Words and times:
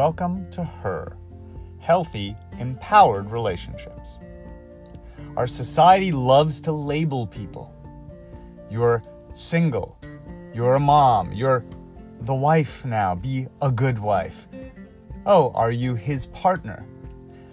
welcome 0.00 0.50
to 0.50 0.64
Her 0.64 1.14
Healthy, 1.78 2.34
Empowered 2.58 3.30
Relationships. 3.30 4.16
Our 5.36 5.46
society 5.46 6.10
loves 6.10 6.58
to 6.62 6.72
label 6.72 7.26
people. 7.26 7.70
You're 8.70 9.02
single, 9.34 9.98
you're 10.54 10.76
a 10.76 10.80
mom, 10.80 11.34
you're 11.34 11.66
the 12.22 12.32
wife 12.32 12.82
now, 12.86 13.14
be 13.14 13.46
a 13.60 13.70
good 13.70 13.98
wife. 13.98 14.48
Oh, 15.26 15.52
are 15.54 15.70
you 15.70 15.96
his 15.96 16.24
partner? 16.28 16.86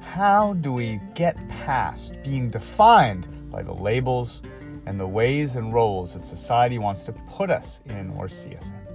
How 0.00 0.52
do 0.52 0.72
we 0.72 1.00
get 1.16 1.36
past 1.48 2.22
being 2.22 2.50
defined 2.50 3.50
by 3.50 3.64
the 3.64 3.74
labels 3.74 4.42
and 4.86 5.00
the 5.00 5.08
ways 5.08 5.56
and 5.56 5.74
roles 5.74 6.14
that 6.14 6.24
society 6.24 6.78
wants 6.78 7.02
to 7.06 7.12
put 7.12 7.50
us 7.50 7.80
in 7.86 8.10
or 8.10 8.28
see 8.28 8.54
us 8.54 8.70
in? 8.70 8.87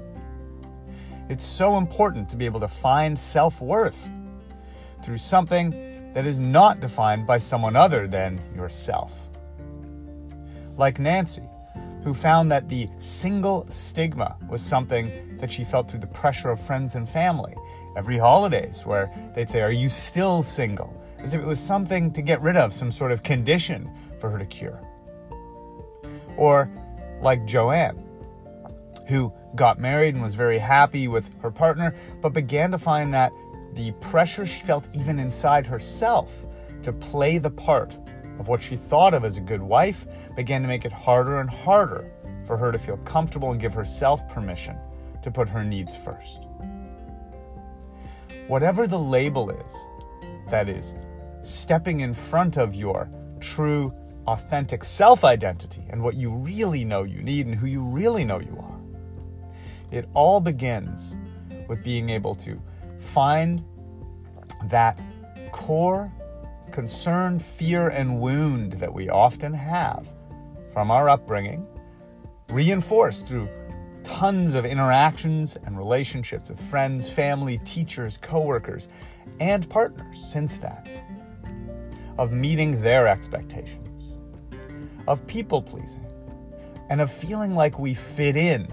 It's 1.30 1.46
so 1.46 1.78
important 1.78 2.30
to 2.30 2.36
be 2.36 2.46
able 2.46 2.60
to 2.60 2.68
find 2.68 3.18
self 3.18 3.62
worth 3.62 4.10
through 5.04 5.18
something 5.18 6.12
that 6.14 6.26
is 6.26 6.38
not 6.40 6.80
defined 6.80 7.26
by 7.26 7.38
someone 7.38 7.76
other 7.76 8.08
than 8.08 8.40
yourself. 8.56 9.12
Like 10.78 11.00
Nancy, 11.00 11.44
who 12.04 12.14
found 12.14 12.52
that 12.52 12.68
the 12.70 12.90
single 13.00 13.66
stigma 13.70 14.36
was 14.50 14.62
something 14.62 15.38
that 15.40 15.52
she 15.52 15.64
felt 15.64 15.90
through 15.90 16.00
the 16.00 16.08
pressure 16.08 16.50
of 16.50 16.60
friends 16.60 16.96
and 16.96 17.08
family. 17.08 17.56
Every 17.96 18.18
holidays, 18.18 18.82
where 18.86 19.12
they'd 19.36 19.50
say, 19.50 19.62
Are 19.62 19.72
you 19.72 19.90
still 19.90 20.44
single? 20.44 21.00
As 21.20 21.34
if 21.34 21.42
it 21.42 21.48
was 21.48 21.60
something 21.60 22.12
to 22.12 22.22
get 22.22 22.42
rid 22.42 22.58
of, 22.58 22.74
some 22.74 22.92
sort 22.92 23.12
of 23.12 23.24
condition 23.24 23.90
for 24.20 24.30
her 24.30 24.38
to 24.38 24.46
cure. 24.46 24.80
Or 26.36 26.70
like 27.22 27.46
Joanne, 27.46 28.04
who 29.08 29.34
got 29.56 29.80
married 29.80 30.16
and 30.16 30.24
was 30.24 30.36
very 30.36 30.58
happy 30.58 31.08
with 31.08 31.30
her 31.42 31.52
partner, 31.52 31.96
but 32.22 32.34
began 32.34 32.72
to 32.72 32.78
find 32.78 33.14
that 33.14 33.32
the 33.74 33.92
pressure 33.94 34.46
she 34.46 34.62
felt 34.62 34.88
even 34.94 35.20
inside 35.20 35.66
herself 35.66 36.46
to 36.82 36.94
play 36.94 37.38
the 37.38 37.50
part 37.50 37.98
of 38.40 38.48
what 38.48 38.62
she 38.62 38.76
thought 38.76 39.14
of 39.14 39.24
as 39.24 39.38
a 39.38 39.42
good 39.42 39.62
wife 39.62 40.06
began 40.36 40.62
to 40.62 40.68
make 40.68 40.86
it 40.86 40.92
harder 40.92 41.40
and 41.40 41.50
harder 41.50 42.12
for 42.46 42.58
her 42.58 42.72
to 42.72 42.78
feel 42.78 42.98
comfortable 42.98 43.52
and 43.52 43.62
give 43.62 43.74
herself 43.74 44.28
permission 44.30 44.78
to 45.22 45.32
put 45.32 45.48
her 45.48 45.64
needs 45.64 45.96
first. 45.96 46.44
Whatever 48.48 48.88
the 48.88 49.00
label 49.00 49.50
is, 49.50 49.72
that 50.50 50.68
is, 50.68 50.94
stepping 51.42 52.02
in 52.02 52.14
front 52.14 52.58
of 52.58 52.76
your 52.76 53.10
true, 53.40 53.94
authentic 54.28 54.84
self 54.84 55.24
identity 55.24 55.86
and 55.90 56.02
what 56.02 56.16
you 56.16 56.30
really 56.30 56.84
know 56.84 57.04
you 57.04 57.22
need 57.22 57.46
and 57.46 57.56
who 57.56 57.68
you 57.68 57.82
really 57.82 58.26
know 58.26 58.40
you 58.40 58.58
are. 58.60 58.83
It 59.94 60.10
all 60.16 60.42
begins 60.42 61.16
with 61.68 61.84
being 61.84 62.10
able 62.10 62.34
to 62.36 62.60
find 62.98 63.64
that 64.72 65.00
core 65.52 66.12
concern, 66.72 67.38
fear, 67.38 67.90
and 67.90 68.20
wound 68.20 68.74
that 68.74 68.92
we 68.92 69.08
often 69.10 69.54
have 69.54 70.12
from 70.72 70.90
our 70.90 71.10
upbringing, 71.10 71.68
reinforced 72.50 73.28
through 73.28 73.48
tons 74.04 74.56
of 74.56 74.66
interactions 74.66 75.58
and 75.58 75.78
relationships 75.78 76.50
with 76.50 76.60
friends, 76.60 77.08
family, 77.08 77.60
teachers, 77.60 78.18
coworkers, 78.18 78.88
and 79.40 79.70
partners 79.70 80.26
since 80.26 80.58
that, 80.58 80.90
of 82.18 82.32
meeting 82.32 82.82
their 82.82 83.08
expectations, 83.08 84.16
of 85.08 85.26
people 85.28 85.62
pleasing, 85.62 86.08
and 86.90 87.00
of 87.00 87.12
feeling 87.12 87.54
like 87.54 87.78
we 87.78 87.94
fit 87.94 88.36
in 88.36 88.68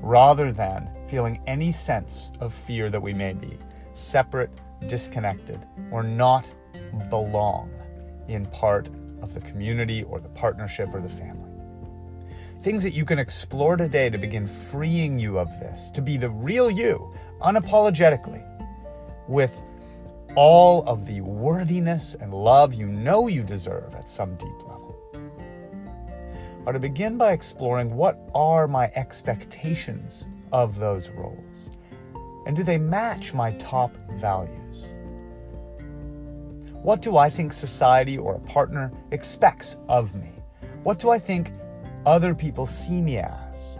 rather 0.00 0.52
than 0.52 0.90
feeling 1.08 1.40
any 1.46 1.70
sense 1.72 2.32
of 2.40 2.52
fear 2.54 2.90
that 2.90 3.00
we 3.00 3.12
may 3.12 3.32
be 3.32 3.58
separate, 3.92 4.50
disconnected, 4.86 5.66
or 5.90 6.02
not 6.02 6.50
belong 7.08 7.70
in 8.28 8.46
part 8.46 8.88
of 9.22 9.34
the 9.34 9.40
community 9.40 10.02
or 10.04 10.20
the 10.20 10.28
partnership 10.30 10.88
or 10.92 11.00
the 11.00 11.08
family. 11.08 11.50
Things 12.62 12.82
that 12.82 12.92
you 12.92 13.04
can 13.04 13.18
explore 13.18 13.76
today 13.76 14.10
to 14.10 14.18
begin 14.18 14.46
freeing 14.46 15.18
you 15.18 15.38
of 15.38 15.48
this, 15.60 15.90
to 15.92 16.02
be 16.02 16.16
the 16.16 16.30
real 16.30 16.70
you, 16.70 17.14
unapologetically, 17.40 18.46
with 19.28 19.52
all 20.36 20.84
of 20.86 21.06
the 21.06 21.20
worthiness 21.22 22.14
and 22.14 22.32
love 22.32 22.74
you 22.74 22.86
know 22.86 23.26
you 23.26 23.42
deserve 23.42 23.94
at 23.94 24.08
some 24.08 24.36
deep 24.36 24.48
level. 24.62 24.69
Are 26.70 26.72
to 26.72 26.78
begin 26.78 27.18
by 27.18 27.32
exploring 27.32 27.96
what 27.96 28.16
are 28.32 28.68
my 28.68 28.92
expectations 28.94 30.28
of 30.52 30.78
those 30.78 31.10
roles? 31.10 31.70
And 32.46 32.54
do 32.54 32.62
they 32.62 32.78
match 32.78 33.34
my 33.34 33.50
top 33.54 33.96
values? 34.12 34.84
What 36.70 37.02
do 37.02 37.16
I 37.16 37.28
think 37.28 37.52
society 37.52 38.16
or 38.18 38.36
a 38.36 38.38
partner 38.38 38.92
expects 39.10 39.78
of 39.88 40.14
me? 40.14 40.30
What 40.84 41.00
do 41.00 41.10
I 41.10 41.18
think 41.18 41.50
other 42.06 42.36
people 42.36 42.66
see 42.66 43.00
me 43.00 43.18
as 43.18 43.76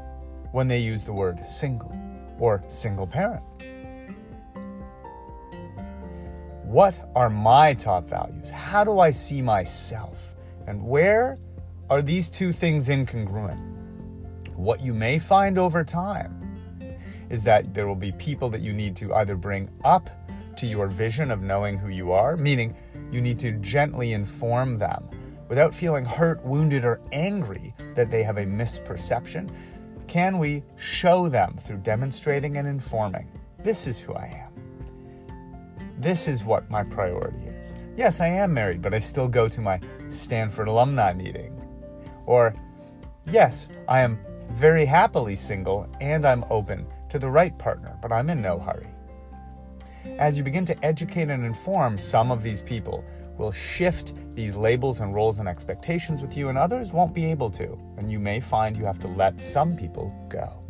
when 0.51 0.67
they 0.67 0.81
use 0.81 1.05
the 1.05 1.13
word 1.13 1.47
single 1.47 1.97
or 2.41 2.61
single 2.67 3.07
parent? 3.07 3.45
What 6.65 7.09
are 7.15 7.31
my 7.31 7.73
top 7.73 8.09
values? 8.09 8.51
How 8.51 8.83
do 8.83 8.99
I 8.99 9.13
see 9.13 9.41
myself? 9.41 10.35
And 10.67 10.85
where 10.85 11.37
are 11.91 12.01
these 12.01 12.31
two 12.31 12.53
things 12.53 12.89
incongruent? 12.89 13.61
What 14.55 14.81
you 14.81 14.95
may 14.95 15.19
find 15.19 15.59
over 15.59 15.83
time 15.83 16.37
is 17.29 17.43
that 17.43 17.75
there 17.75 17.89
will 17.89 17.97
be 17.97 18.13
people 18.13 18.49
that 18.51 18.61
you 18.61 18.73
need 18.73 18.95
to 18.97 19.13
either 19.15 19.35
bring 19.35 19.69
up 19.85 20.09
to 20.57 20.67
your 20.67 20.87
vision 20.87 21.33
of 21.33 21.43
knowing 21.43 21.77
who 21.77 21.89
you 21.89 22.13
are, 22.13 22.37
meaning 22.37 22.77
you 23.11 23.21
need 23.21 23.41
to 23.41 23.53
gently 23.59 24.13
inform 24.13 24.79
them 24.79 25.09
without 25.49 25.75
feeling 25.75 26.05
hurt, 26.05 26.45
wounded, 26.45 26.85
or 26.85 27.01
angry 27.11 27.75
that 27.97 28.09
they 28.09 28.23
have 28.23 28.39
a 28.39 28.45
misperception. 28.45 29.51
Can 30.07 30.39
we 30.39 30.63
show 30.77 31.29
them 31.29 31.57
through 31.57 31.79
demonstrating 31.79 32.57
and 32.57 32.69
informing 32.69 33.29
this 33.65 33.89
is 33.89 33.99
who 33.99 34.15
I 34.15 34.47
am? 34.47 34.53
This 35.99 36.29
is 36.29 36.45
what 36.45 36.71
my 36.71 36.85
priority 36.85 37.47
is. 37.47 37.75
Yes, 37.97 38.21
I 38.21 38.29
am 38.29 38.55
married, 38.55 38.81
but 38.81 38.95
I 38.95 39.01
still 39.01 39.29
go 39.29 39.49
to 39.49 39.61
my 39.61 39.81
Stanford 40.09 40.69
alumni 40.69 41.13
meeting. 41.13 41.61
Or, 42.27 42.55
yes, 43.27 43.69
I 43.89 44.01
am 44.01 44.19
very 44.53 44.85
happily 44.85 45.35
single 45.35 45.89
and 46.01 46.25
I'm 46.25 46.45
open 46.51 46.87
to 47.09 47.19
the 47.19 47.31
right 47.31 47.57
partner, 47.59 47.97
but 48.01 48.13
I'm 48.13 48.31
in 48.31 48.41
no 48.41 48.59
hurry. 48.59 48.89
As 50.19 50.39
you 50.39 50.45
begin 50.45 50.65
to 50.67 50.85
educate 50.85 51.29
and 51.29 51.45
inform, 51.45 51.99
some 51.99 52.31
of 52.31 52.43
these 52.43 52.63
people 52.63 53.05
will 53.37 53.53
shift 53.53 54.15
these 54.35 54.55
labels 54.55 55.01
and 55.01 55.15
roles 55.15 55.39
and 55.39 55.49
expectations 55.49 56.23
with 56.23 56.37
you, 56.37 56.49
and 56.49 56.59
others 56.59 56.93
won't 56.93 57.15
be 57.15 57.25
able 57.25 57.51
to. 57.51 57.79
And 57.97 58.11
you 58.11 58.19
may 58.19 58.41
find 58.41 58.77
you 58.77 58.85
have 58.85 58.99
to 59.01 59.09
let 59.09 59.41
some 59.41 59.77
people 59.77 60.15
go 60.29 60.63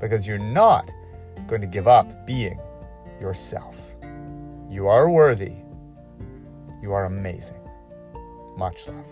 because 0.00 0.26
you're 0.26 0.38
not 0.38 0.90
going 1.46 1.60
to 1.60 1.66
give 1.66 1.88
up 1.88 2.26
being 2.26 2.58
yourself. 3.20 3.76
You 4.70 4.86
are 4.86 5.10
worthy. 5.10 5.56
You 6.80 6.92
are 6.92 7.04
amazing. 7.04 7.60
Much 8.56 8.86
love. 8.88 9.04